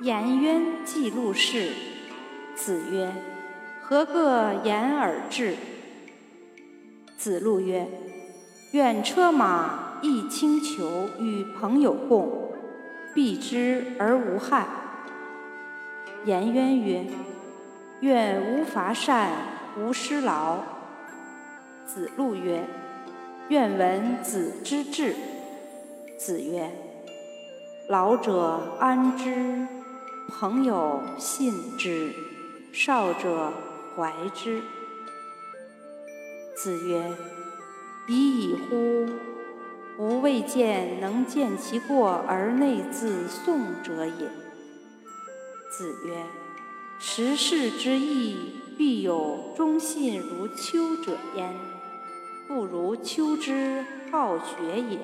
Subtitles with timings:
[0.00, 1.70] 颜渊记录事。
[2.56, 3.12] 子曰
[3.80, 5.56] ：“何个言而至？”
[7.16, 7.86] 子路曰
[8.72, 12.52] ：“愿车马易轻裘，与朋友共，
[13.14, 14.66] 避之而无害。”
[16.26, 17.04] 颜渊曰
[18.00, 19.30] ：“愿无伐善，
[19.78, 20.58] 无失劳。”
[21.86, 22.62] 子路曰
[23.48, 25.14] ：“愿闻子之志。”
[26.18, 26.70] 子曰
[27.88, 29.66] ：“老者安之，
[30.28, 32.12] 朋友信之，
[32.72, 33.52] 少者
[33.96, 34.62] 怀之。”
[36.56, 37.12] 子曰
[38.08, 39.06] ：“已矣乎！
[39.98, 44.30] 吾未见能见其过而内自颂者也。”
[45.70, 46.24] 子曰
[46.98, 51.52] ：“时事之易，必有忠信如丘者焉，
[52.48, 54.98] 不如丘之好学也。”